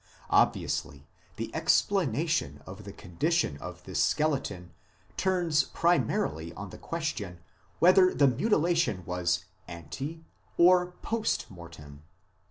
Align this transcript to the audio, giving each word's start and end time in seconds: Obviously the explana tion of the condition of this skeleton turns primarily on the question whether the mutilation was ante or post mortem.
Obviously 0.31 1.05
the 1.35 1.51
explana 1.53 2.27
tion 2.27 2.63
of 2.65 2.85
the 2.85 2.91
condition 2.91 3.55
of 3.59 3.83
this 3.83 4.03
skeleton 4.03 4.71
turns 5.15 5.63
primarily 5.63 6.51
on 6.55 6.71
the 6.71 6.79
question 6.79 7.37
whether 7.77 8.11
the 8.11 8.27
mutilation 8.27 9.05
was 9.05 9.45
ante 9.67 10.23
or 10.57 10.93
post 11.03 11.51
mortem. 11.51 12.01